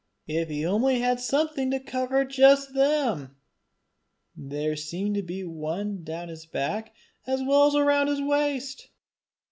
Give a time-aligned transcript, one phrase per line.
[0.25, 3.35] If he only had something to cover just them!
[4.35, 6.95] There seemed to be one down his back
[7.27, 8.89] as well as round his waist!